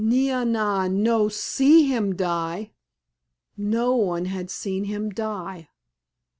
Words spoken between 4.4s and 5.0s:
seen